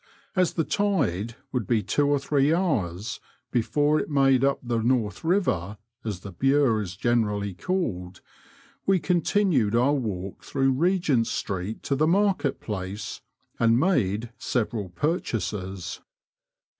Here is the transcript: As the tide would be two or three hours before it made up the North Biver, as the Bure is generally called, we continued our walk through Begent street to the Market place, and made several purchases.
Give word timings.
As 0.35 0.53
the 0.53 0.63
tide 0.63 1.35
would 1.51 1.67
be 1.67 1.83
two 1.83 2.07
or 2.07 2.17
three 2.17 2.51
hours 2.51 3.19
before 3.51 3.99
it 3.99 4.09
made 4.09 4.43
up 4.43 4.57
the 4.63 4.79
North 4.81 5.21
Biver, 5.21 5.77
as 6.03 6.21
the 6.21 6.31
Bure 6.31 6.81
is 6.81 6.95
generally 6.95 7.53
called, 7.53 8.21
we 8.87 8.97
continued 8.97 9.75
our 9.75 9.93
walk 9.93 10.43
through 10.43 10.73
Begent 10.73 11.27
street 11.27 11.83
to 11.83 11.95
the 11.95 12.07
Market 12.07 12.59
place, 12.59 13.21
and 13.59 13.79
made 13.79 14.31
several 14.39 14.89
purchases. 14.89 16.01